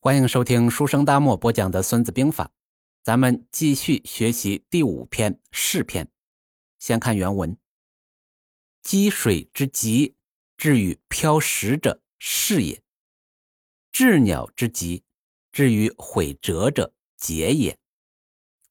[0.00, 2.44] 欢迎收听书生大漠播讲的《孙子兵法》，
[3.02, 6.08] 咱们继续学习第五篇势篇。
[6.78, 7.58] 先看原文：
[8.80, 10.14] 积水之急，
[10.56, 12.80] 至于漂石者，势也；
[13.90, 15.02] 治鸟之急，
[15.50, 17.76] 至于毁折者，节也。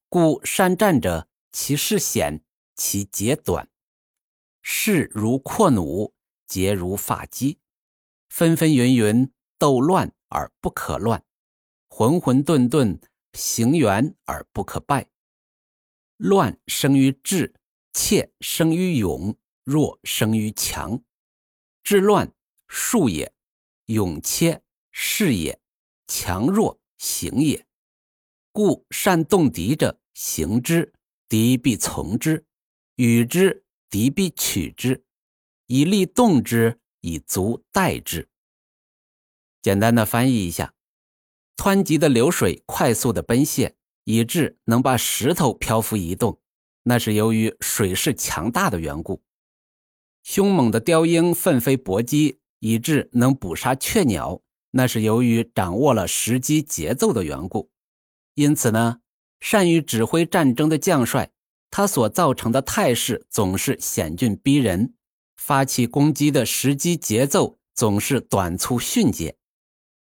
[0.08, 2.42] 故善战者，其势险，
[2.74, 3.68] 其节短。
[4.62, 6.14] 势如阔弩，
[6.46, 7.58] 节如发机，
[8.30, 10.14] 纷纷云云，斗乱。
[10.28, 11.24] 而不可乱，
[11.88, 13.00] 混混沌沌，
[13.32, 15.08] 行圆而不可败。
[16.16, 17.54] 乱生于智，
[17.92, 21.02] 怯生于勇，弱生于强。
[21.82, 22.32] 治乱
[22.66, 23.32] 术也，
[23.86, 25.60] 勇怯势也，
[26.06, 27.66] 强弱行也。
[28.52, 30.92] 故善动敌者，行之，
[31.28, 32.44] 敌必从之；
[32.96, 35.04] 与之，敌必取之。
[35.66, 38.28] 以利动之，以足待之。
[39.60, 40.74] 简单的翻译一下，
[41.56, 43.72] 湍急的流水快速的奔泻，
[44.04, 46.40] 以致能把石头漂浮移动，
[46.84, 49.20] 那是由于水势强大的缘故；
[50.22, 57.70] 凶猛的雕鹰奋飞搏击，以致能捕杀雀鸟，那是由于掌握了时机节奏的缘故。
[58.34, 59.00] 因此呢，
[59.40, 61.32] 善于指挥战争的将帅，
[61.70, 64.94] 他所造成的态势总是险峻逼人，
[65.36, 69.36] 发起攻击的时机节奏总是短促迅捷。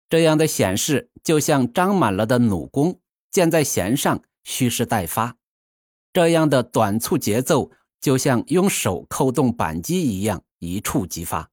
[0.09, 5.34] 这样的显示就像张满了的弩弓，箭在弦上，蓄势待发；
[6.12, 11.50] 这样的短促节奏就像用手扣动扳机一样，一触即发。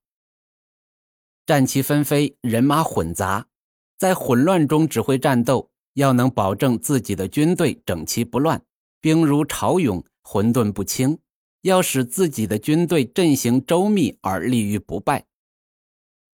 [1.45, 3.47] 战旗纷飞，人马混杂，
[3.97, 8.63] 在混乱中指挥战斗，要能保证自己的军队整齐不乱，
[9.01, 11.19] 兵如潮涌，混沌不清，
[11.61, 15.25] 要使自己的军队阵型周密而立于不败。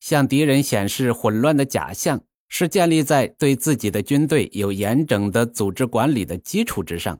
[0.01, 7.15] 向敌人显示混乱的假象，是建立在对自己的军队有严整的组织管理的基础之上；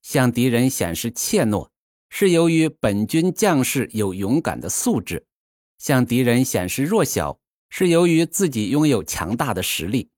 [0.00, 1.68] 向敌人显示怯懦，
[2.08, 5.18] 是由于本军将士有勇敢的素质；
[5.78, 10.08] 向敌人显示弱小，是由于自己拥有强大的实力。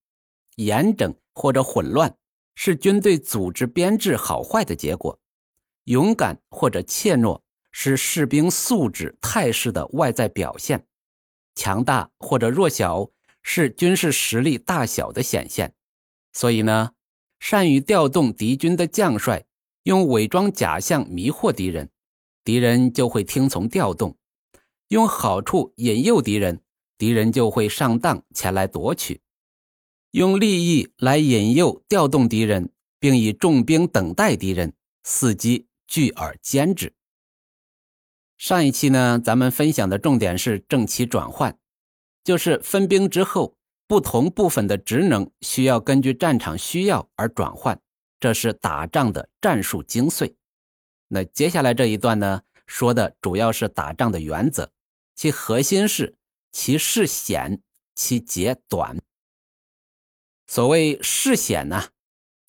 [0.54, 2.16] 严整或者混乱，
[2.54, 5.18] 是军队组织编制好坏的结果；
[5.84, 10.86] 勇敢或者怯懦，是士兵素质态势的外在表现。
[11.56, 13.10] 强大或者弱小
[13.42, 15.74] 是军事实力大小的显现，
[16.32, 16.92] 所以呢，
[17.40, 19.44] 善于调动敌军的将帅
[19.84, 21.90] 用伪装假象迷惑敌人，
[22.44, 24.16] 敌人就会听从调动；
[24.88, 26.60] 用好处引诱敌人，
[26.98, 29.20] 敌人就会上当前来夺取；
[30.10, 34.74] 用利益来引诱调动敌人，并以重兵等待敌人，
[35.04, 36.95] 伺机聚而歼之。
[38.38, 41.58] 上一期呢，咱们分享的重点是正旗转换，
[42.22, 47.80] 就是分兵之后，不同部分的职能需要根据战场需要而转换，
[48.20, 50.34] 这是打仗的战术精髓。
[51.08, 54.70] 那接下来这一段呢，说的主要是打仗的原则，
[55.14, 56.16] 其核心是
[56.52, 57.62] 其势险，
[57.94, 58.98] 其节短。
[60.46, 61.88] 所谓势险呢，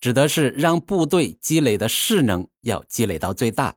[0.00, 3.76] 指的是让部队积累的势能要积累到最大，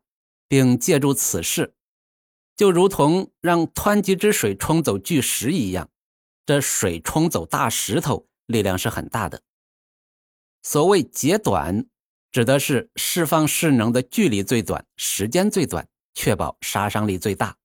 [0.49, 1.73] 并借助此事。
[2.61, 5.89] 就如同让湍急之水冲走巨石一样，
[6.45, 9.41] 这水冲走大石头力量是很大的。
[10.61, 11.87] 所谓截短，
[12.31, 17.57] 指的是释放势能的距离最短，时间最短，确保杀伤力最大。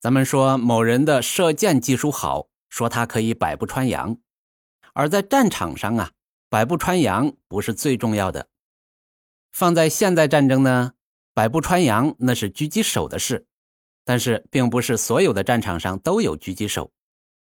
[0.00, 4.18] 咱们说某人的射箭技术好，说他可以百步穿杨，
[4.94, 6.10] 而在战场上啊，
[6.48, 8.48] 百步穿杨不是最重要的。
[9.52, 10.94] 放在现代战争呢，
[11.32, 13.46] 百步穿杨那是狙击手的事。
[14.10, 16.90] 但是，并不是所有的战场上都有狙击手。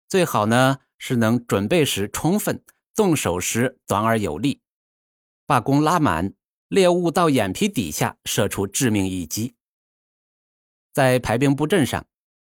[0.10, 2.62] 最好呢是能准备时充分，
[2.94, 4.60] 动手时短而有力，
[5.46, 6.34] 把弓拉满，
[6.68, 9.56] 猎物到眼皮底下射出致命一击。
[10.92, 12.06] 在排兵布阵上，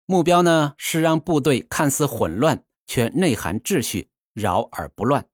[0.06, 5.28] 目标呢是让部队看似混乱，却内含秩序，扰而不乱，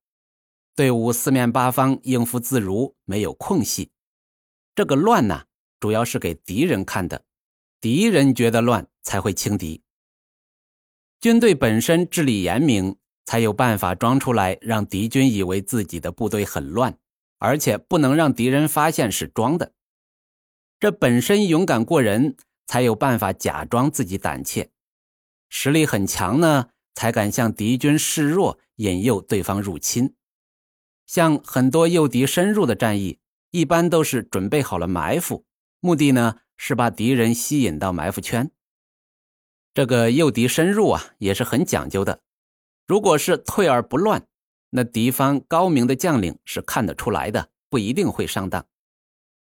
[0.74, 3.92] 队伍四面八方应付自如，没有空隙。
[4.74, 5.48] 这个乱呢，
[5.82, 7.26] 主要是给敌人看的。
[7.84, 9.84] 敌人觉得乱，才会轻敌。
[11.20, 12.96] 军队本身治理严明，
[13.26, 16.98] 才有办法装出来，让敌军以为自己的部队很乱，
[17.40, 19.74] 而且不能让敌人发现是装的。
[20.80, 24.72] 这本身勇敢过人，才有办法假装自己胆怯。
[25.50, 30.16] 实力很强呢，才敢向敌军示弱，引诱对方入侵。
[31.06, 33.20] 像很多诱敌深入的战役，
[33.52, 35.46] 一般都是准备好了埋伏，
[35.82, 36.38] 目的呢？
[36.58, 38.52] 是把敌人吸引到埋伏圈。
[39.74, 42.22] 这个诱敌深入啊，也是很讲究的。
[42.86, 44.28] 如果是退而不乱，
[44.70, 48.66] 那敌方高明的将领是看得出来的，不一定会上当。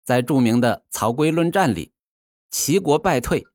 [0.04, 1.92] 在著名的曹刿论战里，
[2.50, 3.45] 齐国败退，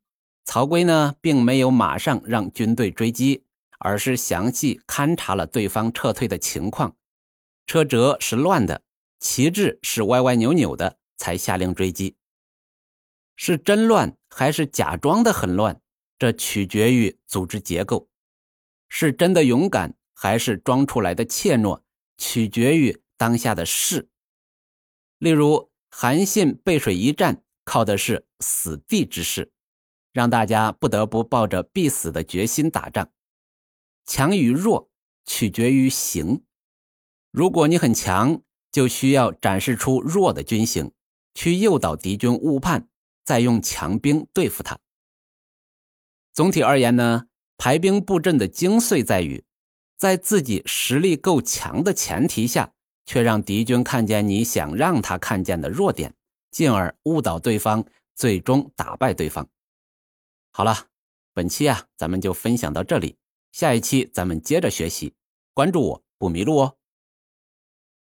[0.44, 3.44] 曹刿呢并没有马上让军队追击，
[3.78, 6.96] 而是详细勘察了对方撤退的情况，
[7.66, 8.82] 车辙是乱的，
[9.19, 12.16] 旗帜是歪歪扭扭的，才下令追击。
[13.44, 15.81] 是真乱还是假装的很乱？
[16.17, 18.09] 这取决于组织结构。
[18.89, 21.83] 是真的勇敢还是装出来的怯懦？
[22.17, 24.09] 取决于当下的事。
[25.19, 25.69] 例如。
[25.94, 29.53] 韩信背水一战，靠的是死地之势，
[30.11, 33.12] 让大家不得不抱着必死的决心打仗。
[34.06, 34.89] 强与弱
[35.27, 36.44] 取决于形。
[37.31, 38.41] 如果你很强，
[38.71, 40.93] 就需要展示出弱的军形，
[41.35, 42.89] 去诱导敌军误判，
[43.24, 44.78] 再用强兵对付他。
[46.32, 47.26] 总体而言呢，
[47.56, 49.44] 排兵布阵的精髓在于，
[49.96, 52.72] 在自己实力够强的前提下。
[53.04, 56.14] 却让敌军看见你想让他看见的弱点，
[56.52, 57.84] 进而误导对方，
[58.14, 59.48] 最终打败对方。
[60.52, 60.86] 好了，
[61.34, 63.16] 本期啊，咱们就分享到这里，
[63.50, 65.14] 下一期咱们接着学习，
[65.52, 66.76] 关注我不迷路哦。